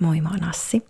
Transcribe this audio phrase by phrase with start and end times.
[0.00, 0.82] Moi, mä oon Assi,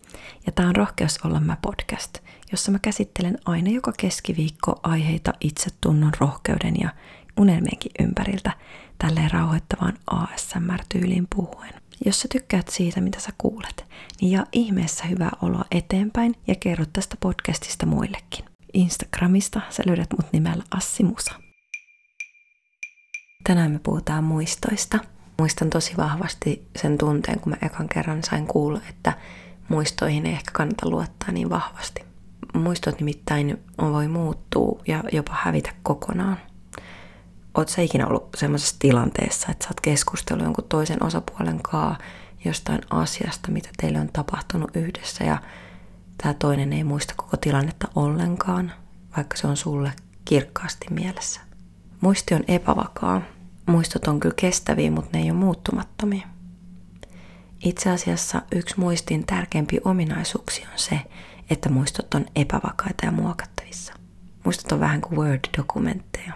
[0.47, 2.19] ja tää on Rohkeus olla mä podcast,
[2.53, 6.91] jossa mä käsittelen aina joka keskiviikko aiheita itsetunnon, rohkeuden ja
[7.37, 8.53] unelmienkin ympäriltä
[8.99, 11.75] tälleen rauhoittavaan ASMR-tyyliin puhuen.
[12.07, 13.85] Jos sä tykkäät siitä, mitä sä kuulet,
[14.21, 18.45] niin jaa ihmeessä hyvää oloa eteenpäin ja kerro tästä podcastista muillekin.
[18.73, 21.35] Instagramista sä löydät mut nimellä Assi Musa.
[23.45, 24.99] Tänään me puhutaan muistoista.
[25.41, 29.13] Muistan tosi vahvasti sen tunteen, kun mä ekan kerran sain kuulla, että
[29.69, 32.05] muistoihin ei ehkä kannata luottaa niin vahvasti.
[32.55, 36.37] Muistot nimittäin voi muuttua ja jopa hävitä kokonaan.
[37.55, 41.99] Oot sä ikinä ollut semmoisessa tilanteessa, että sä oot keskustellut jonkun toisen osapuolen kaa
[42.45, 45.39] jostain asiasta, mitä teille on tapahtunut yhdessä ja
[46.23, 48.73] tämä toinen ei muista koko tilannetta ollenkaan,
[49.17, 49.93] vaikka se on sulle
[50.25, 51.41] kirkkaasti mielessä.
[52.01, 53.23] Muisti on epävakaa.
[53.79, 56.27] Muistot on kyllä kestäviä, mutta ne ei ole muuttumattomia.
[57.65, 61.01] Itse asiassa yksi muistin tärkeimpiä ominaisuuksia on se,
[61.51, 63.95] että muistot on epävakaita ja muokattavissa.
[64.45, 66.33] Muistot on vähän kuin Word-dokumentteja.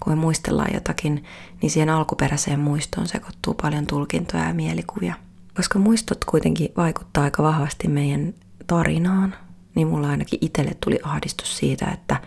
[0.00, 1.24] Kun me muistellaan jotakin,
[1.62, 5.14] niin siihen alkuperäiseen muistoon sekoittuu paljon tulkintoja ja mielikuvia.
[5.56, 8.34] Koska muistot kuitenkin vaikuttaa aika vahvasti meidän
[8.66, 9.34] tarinaan,
[9.74, 12.20] niin mulla ainakin itselle tuli ahdistus siitä, että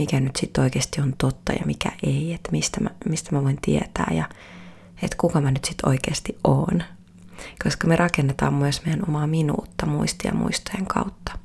[0.00, 3.58] mikä nyt sitten oikeasti on totta ja mikä ei, että mistä mä, mistä mä voin
[3.62, 4.24] tietää ja
[5.02, 6.82] että kuka mä nyt sitten oikeasti oon.
[7.64, 11.38] Koska me rakennetaan myös meidän omaa minuutta muistia muistojen kautta.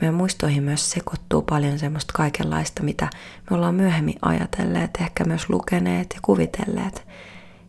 [0.00, 3.10] Meidän muistoihin myös sekoittuu paljon semmoista kaikenlaista, mitä
[3.50, 7.06] me ollaan myöhemmin ajatelleet, ehkä myös lukeneet ja kuvitelleet.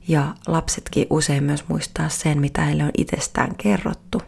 [0.08, 4.22] Ja lapsetkin usein myös muistaa sen, mitä heille on itsestään kerrottu.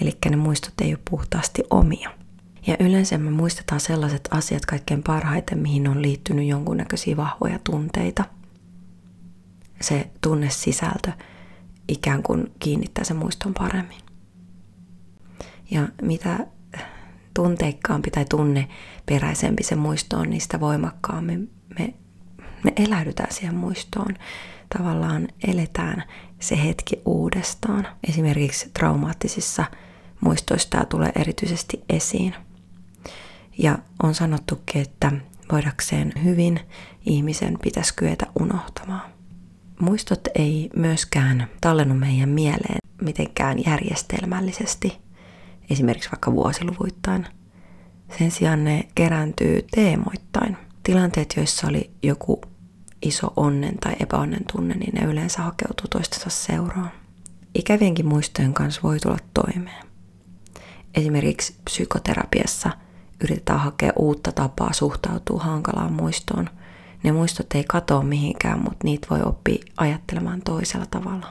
[0.00, 2.23] Eli ne muistot ei ole puhtaasti omia.
[2.66, 8.24] Ja yleensä me muistetaan sellaiset asiat kaikkein parhaiten, mihin on liittynyt jonkunnäköisiä vahvoja tunteita.
[9.80, 11.12] Se tunnesisältö
[11.88, 14.00] ikään kuin kiinnittää sen muiston paremmin.
[15.70, 16.46] Ja mitä
[17.34, 21.94] tunteikkaampi tai tunneperäisempi se muisto on, niin sitä voimakkaammin me,
[22.64, 24.14] me eläydytään siihen muistoon.
[24.78, 26.02] Tavallaan eletään
[26.40, 27.88] se hetki uudestaan.
[28.08, 29.64] Esimerkiksi traumaattisissa
[30.20, 32.34] muistoissa tämä tulee erityisesti esiin.
[33.58, 35.12] Ja on sanottukin, että
[35.52, 36.60] voidakseen hyvin
[37.06, 39.10] ihmisen pitäisi kyetä unohtamaan.
[39.80, 44.98] Muistot ei myöskään tallennu meidän mieleen mitenkään järjestelmällisesti,
[45.70, 47.26] esimerkiksi vaikka vuosiluvuittain.
[48.18, 50.56] Sen sijaan ne kerääntyy teemoittain.
[50.82, 52.40] Tilanteet, joissa oli joku
[53.02, 56.90] iso onnen tai epäonnen tunne, niin ne yleensä hakeutuu toistensa seuraan.
[57.54, 59.86] Ikävienkin muistojen kanssa voi tulla toimeen.
[60.94, 62.70] Esimerkiksi psykoterapiassa–
[63.22, 66.50] yritetään hakea uutta tapaa suhtautua hankalaan muistoon.
[67.02, 71.26] Ne muistot ei katoa mihinkään, mutta niitä voi oppia ajattelemaan toisella tavalla.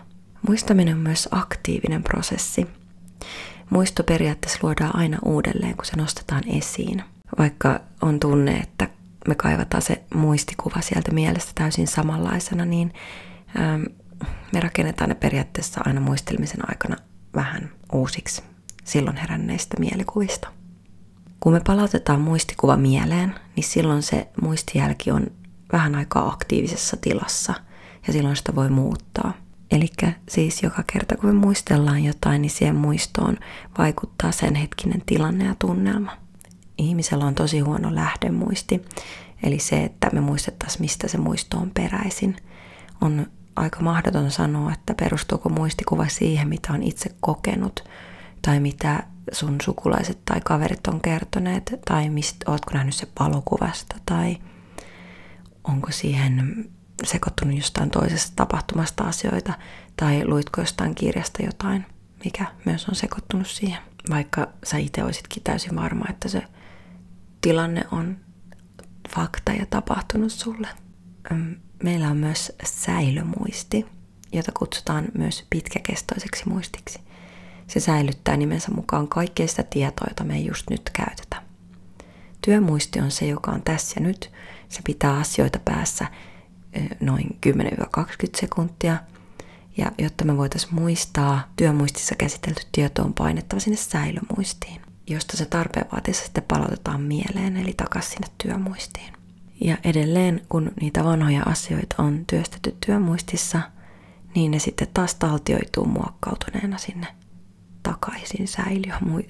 [0.48, 2.68] Muistaminen on myös aktiivinen prosessi.
[3.70, 7.04] Muisto periaatteessa luodaan aina uudelleen, kun se nostetaan esiin.
[7.38, 8.90] Vaikka on tunne, että
[9.28, 12.94] me kaivataan se muistikuva sieltä mielestä täysin samanlaisena, niin
[13.60, 13.84] ähm,
[14.54, 16.96] me rakennetaan ne periaatteessa aina muistelmisen aikana
[17.36, 18.44] vähän uusiksi
[18.84, 20.48] silloin heränneistä mielikuvista.
[21.44, 25.28] Kun me palautetaan muistikuva mieleen, niin silloin se muistijälki on
[25.72, 27.54] vähän aikaa aktiivisessa tilassa
[28.08, 29.34] ja silloin sitä voi muuttaa.
[29.72, 29.88] Eli
[30.30, 33.38] siis joka kerta kun me muistellaan jotain, niin siihen muistoon
[33.78, 36.18] vaikuttaa sen hetkinen tilanne ja tunnelma.
[36.78, 38.86] Ihmisellä on tosi huono lähdemuisti,
[39.44, 42.36] eli se, että me muistettaisiin, mistä se muisto on peräisin.
[43.02, 47.84] On aika mahdoton sanoa, että perustuuko muistikuva siihen, mitä on itse kokenut
[48.46, 54.38] tai mitä sun sukulaiset tai kaverit on kertoneet, tai mistä, ootko nähnyt se palokuvasta, tai
[55.64, 56.70] onko siihen
[57.04, 59.54] sekoittunut jostain toisesta tapahtumasta asioita,
[59.96, 61.86] tai luitko jostain kirjasta jotain,
[62.26, 63.80] mikä myös on sekoittunut siihen.
[64.10, 66.44] Vaikka sä itse olisitkin täysin varma, että se
[67.42, 68.18] tilanne on
[69.16, 70.68] fakta ja tapahtunut sulle.
[71.84, 73.86] Meillä on myös säilömuisti,
[74.32, 77.00] jota kutsutaan myös pitkäkestoiseksi muistiksi–
[77.74, 81.42] se säilyttää nimensä mukaan kaikkea sitä tietoa, jota me ei just nyt käytetä.
[82.42, 84.32] Työmuisti on se, joka on tässä ja nyt.
[84.70, 86.06] Se pitää asioita päässä
[87.00, 88.04] noin 10-20
[88.38, 88.98] sekuntia.
[89.78, 95.86] Ja jotta me voitaisiin muistaa, työmuistissa käsitelty tieto on painettava sinne säilömuistiin, josta se tarpeen
[95.92, 99.14] vaatiessa sitten palautetaan mieleen, eli takaisin sinne työmuistiin.
[99.62, 103.62] Ja edelleen, kun niitä vanhoja asioita on työstetty työmuistissa,
[104.36, 107.08] niin ne sitten taas taltioituu muokkautuneena sinne
[107.84, 108.48] takaisin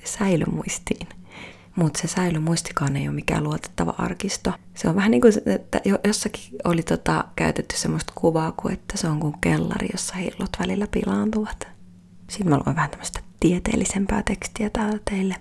[0.03, 1.07] säilymuistiin.
[1.75, 4.53] Mutta se säilymuistikaan ei ole mikään luotettava arkisto.
[4.73, 9.07] Se on vähän niin kuin, että jossakin oli tota, käytetty semmoista kuvaa kuin, että se
[9.07, 11.67] on kuin kellari, jossa hillot välillä pilaantuvat.
[12.29, 15.35] Sitten mä luen vähän tämmöistä tieteellisempää tekstiä täällä teille.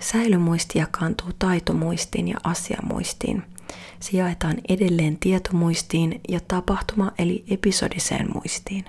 [0.00, 3.42] Säilymuisti jakaantuu taitomuistiin ja asiamuistiin.
[4.00, 8.84] Se jaetaan edelleen tietomuistiin ja tapahtuma- eli episodiseen muistiin.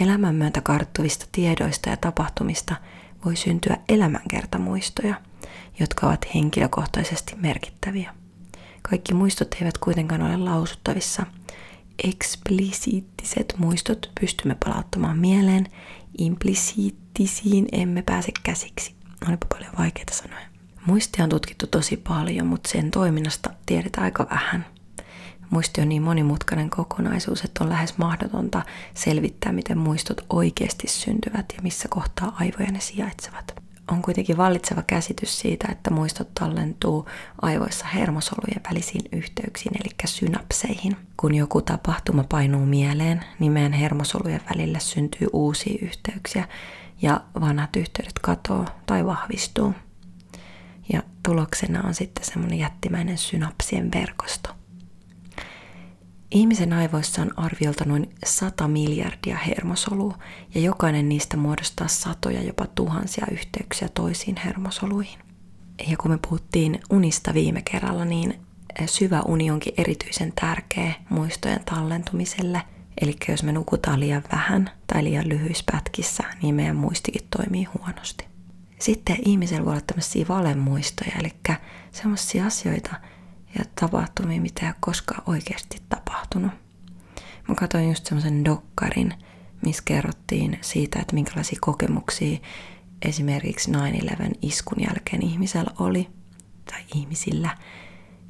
[0.00, 2.76] Elämän myötä karttuvista tiedoista ja tapahtumista
[3.24, 5.14] voi syntyä elämänkertamuistoja,
[5.80, 8.14] jotka ovat henkilökohtaisesti merkittäviä.
[8.82, 11.26] Kaikki muistot eivät kuitenkaan ole lausuttavissa.
[12.04, 15.66] Eksplisiittiset muistot pystymme palauttamaan mieleen,
[16.18, 18.94] implisiittisiin emme pääse käsiksi.
[19.28, 20.46] Olipa paljon vaikeita sanoja.
[20.86, 24.66] Muistia on tutkittu tosi paljon, mutta sen toiminnasta tiedetään aika vähän.
[25.50, 28.62] Muisti on niin monimutkainen kokonaisuus, että on lähes mahdotonta
[28.94, 33.54] selvittää, miten muistot oikeasti syntyvät ja missä kohtaa aivoja ne sijaitsevat.
[33.90, 37.08] On kuitenkin vallitseva käsitys siitä, että muistot tallentuu
[37.42, 40.96] aivoissa hermosolujen välisiin yhteyksiin, eli synapseihin.
[41.16, 46.48] Kun joku tapahtuma painuu mieleen, niin meidän hermosolujen välille syntyy uusia yhteyksiä
[47.02, 49.74] ja vanhat yhteydet katoo tai vahvistuu.
[50.92, 54.59] Ja tuloksena on sitten semmoinen jättimäinen synapsien verkosto.
[56.30, 60.18] Ihmisen aivoissa on arviolta noin 100 miljardia hermosolua
[60.54, 65.18] ja jokainen niistä muodostaa satoja, jopa tuhansia yhteyksiä toisiin hermosoluihin.
[65.90, 68.40] Ja kun me puhuttiin unista viime kerralla, niin
[68.86, 72.62] syvä uni onkin erityisen tärkeä muistojen tallentumiselle.
[73.00, 78.24] Eli jos me nukutaan liian vähän tai liian lyhyissä pätkissä, niin meidän muistikin toimii huonosti.
[78.78, 81.32] Sitten ihmisellä voi olla tämmöisiä valemuistoja, eli
[81.92, 82.94] sellaisia asioita,
[83.58, 86.50] ja tapahtumia, mitä ei ole koskaan oikeasti tapahtunut.
[87.48, 89.14] Mä katsoin just semmoisen dokkarin,
[89.64, 92.38] missä kerrottiin siitä, että minkälaisia kokemuksia
[93.02, 93.74] esimerkiksi 9-11
[94.42, 96.10] iskun jälkeen ihmisellä oli,
[96.70, 97.56] tai ihmisillä,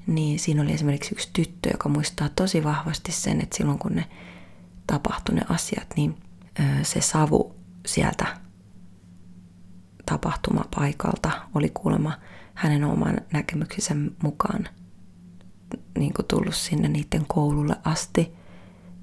[0.06, 4.04] niin siinä oli esimerkiksi yksi tyttö, joka muistaa tosi vahvasti sen, että silloin kun ne
[4.86, 6.16] tapahtui ne asiat, niin
[6.82, 7.54] se savu
[7.86, 8.26] sieltä
[10.06, 12.18] tapahtumapaikalta oli kuulemma
[12.54, 14.68] hänen oman näkemyksensä mukaan
[15.98, 18.32] niin kuin tullut sinne niiden koululle asti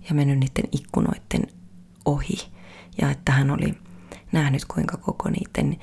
[0.09, 1.47] ja mennyt niiden ikkunoiden
[2.05, 2.37] ohi.
[3.01, 3.73] Ja että hän oli
[4.31, 5.77] nähnyt, kuinka koko niiden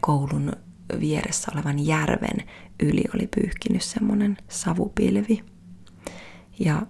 [0.00, 0.52] koulun
[1.00, 2.46] vieressä olevan järven
[2.82, 5.44] yli oli pyyhkinyt semmoinen savupilvi.
[6.58, 6.82] Ja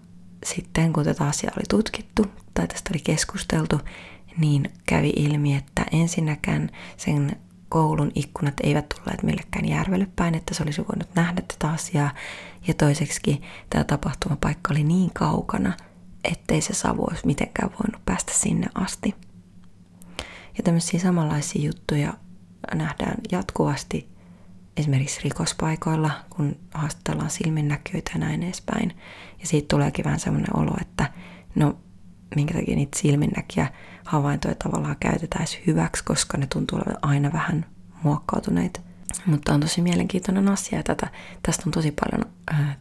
[0.45, 3.81] sitten kun tätä asiaa oli tutkittu tai tästä oli keskusteltu,
[4.39, 7.37] niin kävi ilmi, että ensinnäkään sen
[7.69, 12.11] koulun ikkunat eivät tulleet millekään järvelle päin, että se olisi voinut nähdä tätä asiaa.
[12.67, 13.41] Ja toiseksi
[13.71, 15.73] tämä tapahtumapaikka oli niin kaukana,
[16.25, 19.15] ettei se savu olisi mitenkään voinut päästä sinne asti.
[20.59, 22.15] Ja tämmöisiä samanlaisia juttuja
[22.75, 24.09] nähdään jatkuvasti
[24.77, 28.97] esimerkiksi rikospaikoilla, kun haastellaan silminnäkijöitä ja näin edespäin.
[29.41, 31.13] Ja siitä tuleekin vähän semmoinen olo, että
[31.55, 31.77] no
[32.35, 33.73] minkä takia niitä silminnäkiä
[34.05, 37.67] havaintoja tavallaan käytetään hyväksi, koska ne tuntuu olevan aina vähän
[38.03, 38.81] muokkautuneita.
[39.27, 41.09] Mutta on tosi mielenkiintoinen asia ja tätä,
[41.43, 42.77] tästä on tosi paljon äh,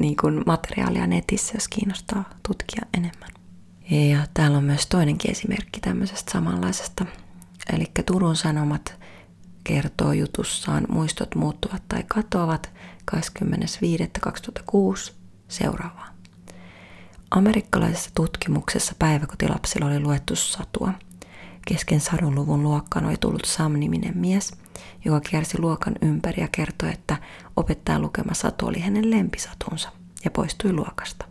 [0.00, 3.30] niin kuin materiaalia netissä, jos kiinnostaa tutkia enemmän.
[3.90, 7.06] Ja täällä on myös toinenkin esimerkki tämmöisestä samanlaisesta.
[7.72, 9.00] Eli Turun Sanomat
[9.64, 12.70] kertoo jutussaan Muistot muuttuvat tai katoavat
[13.16, 15.12] 25.2006
[15.48, 16.13] seuraavaa.
[17.30, 20.92] Amerikkalaisessa tutkimuksessa päiväkotilapsilla oli luettu satua.
[21.66, 24.52] Kesken sadunluvun luokkaan oli tullut Sam-niminen mies,
[25.04, 27.16] joka kiersi luokan ympäri ja kertoi, että
[27.56, 29.88] opettajan lukema satu oli hänen lempisatunsa
[30.24, 31.24] ja poistui luokasta.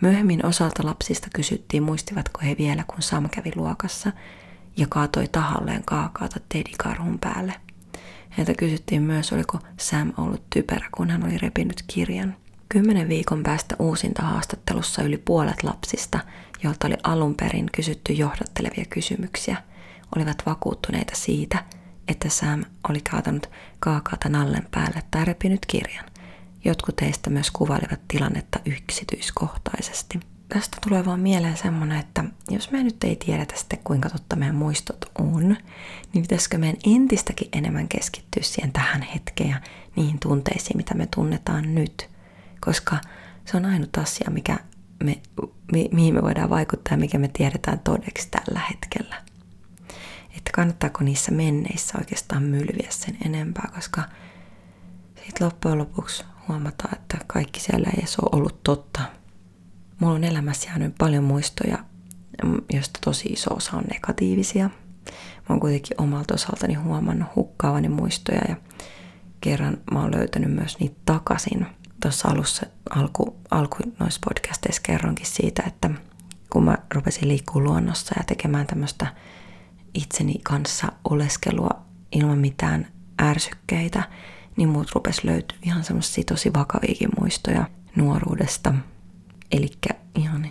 [0.00, 4.12] Myöhemmin osalta lapsista kysyttiin, muistivatko he vielä, kun Sam kävi luokassa
[4.76, 7.54] ja kaatoi tahalleen kaakaata Teddy-karhun päälle.
[8.36, 12.36] Heiltä kysyttiin myös, oliko Sam ollut typerä, kun hän oli repinyt kirjan–
[12.68, 16.18] Kymmenen viikon päästä uusinta haastattelussa yli puolet lapsista,
[16.62, 19.56] joilta oli alun perin kysytty johdattelevia kysymyksiä,
[20.16, 21.64] olivat vakuuttuneita siitä,
[22.08, 26.04] että Sam oli kaatanut kaakaata nallen päälle tai repinyt kirjan.
[26.64, 30.20] Jotkut teistä myös kuvailivat tilannetta yksityiskohtaisesti.
[30.48, 34.56] Tästä tulee vaan mieleen semmonen, että jos me nyt ei tiedetä sitten kuinka totta meidän
[34.56, 35.56] muistot on,
[36.12, 39.60] niin pitäisikö meidän entistäkin enemmän keskittyä siihen tähän hetkeen ja
[39.96, 42.08] niihin tunteisiin, mitä me tunnetaan nyt–
[42.60, 42.96] koska
[43.44, 44.56] se on ainut asia, mikä
[45.04, 45.20] me,
[45.72, 49.22] mi, mihin me voidaan vaikuttaa ja mikä me tiedetään todeksi tällä hetkellä.
[50.36, 54.02] Että kannattaako niissä menneissä oikeastaan mylviä sen enempää, koska
[55.14, 59.00] sitten loppujen lopuksi huomataan, että kaikki siellä ei edes ole ollut totta.
[60.00, 61.78] Mulla on elämässä jäänyt paljon muistoja,
[62.72, 64.70] joista tosi iso osa on negatiivisia.
[65.08, 68.56] Mä oon kuitenkin omalta osaltani huomannut hukkaavani muistoja ja
[69.40, 71.66] kerran mä oon löytänyt myös niitä takaisin–
[72.06, 75.90] tuossa alussa alku, alku noissa podcasteissa kerronkin siitä, että
[76.50, 79.06] kun mä rupesin liikkuu luonnossa ja tekemään tämmöistä
[79.94, 81.70] itseni kanssa oleskelua
[82.12, 82.86] ilman mitään
[83.22, 84.02] ärsykkeitä,
[84.56, 88.74] niin muut rupes löytyä ihan semmoisia tosi vakaviakin muistoja nuoruudesta.
[89.52, 89.70] Eli
[90.14, 90.46] ihan,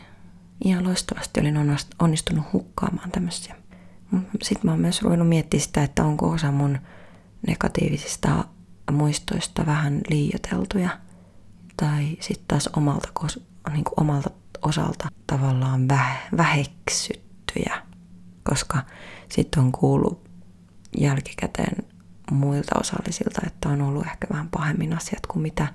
[0.64, 1.58] ihan loistavasti olin
[2.00, 3.56] onnistunut hukkaamaan tämmöisiä.
[4.42, 6.80] Sitten mä oon myös ruvennut miettimään sitä, että onko osa mun
[7.48, 8.46] negatiivisista
[8.92, 11.05] muistoista vähän liioteltuja.
[11.78, 13.10] Tai sitten taas omalta,
[13.72, 14.30] niin kuin omalta
[14.62, 15.88] osalta tavallaan
[16.38, 17.82] väheksyttyjä.
[18.44, 18.84] Koska
[19.30, 20.30] sitten on kuullut
[20.98, 21.86] jälkikäteen
[22.32, 25.68] muilta osallisilta, että on ollut ehkä vähän pahemmin asiat kuin mitä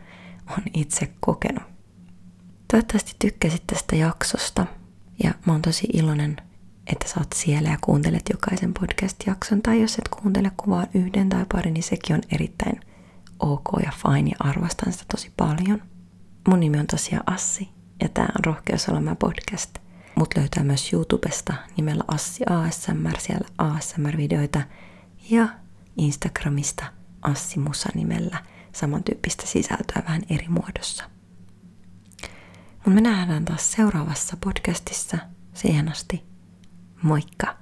[0.51, 1.65] on itse kokenut.
[2.71, 4.67] Toivottavasti tykkäsit tästä jaksosta
[5.25, 6.37] ja mä oon tosi iloinen,
[6.87, 9.63] että sä oot siellä ja kuuntelet jokaisen podcast-jakson.
[9.63, 12.81] Tai jos et kuuntele kuvaa yhden tai pari, niin sekin on erittäin
[13.39, 15.83] ok ja fine ja arvostan sitä tosi paljon.
[16.49, 17.69] Mun nimi on tosiaan Assi
[18.03, 19.79] ja tää on Rohkeuselämä podcast.
[20.15, 24.63] Mut löytää myös YouTubesta nimellä Assi ASMR, siellä ASMR-videoita
[25.31, 25.49] ja
[25.97, 26.85] Instagramista
[27.23, 28.39] Assi Musa nimellä
[28.73, 31.05] samantyyppistä sisältöä vähän eri muodossa.
[32.75, 35.19] Mutta me nähdään taas seuraavassa podcastissa.
[35.55, 36.25] Siihen asti.
[37.03, 37.60] Moikka!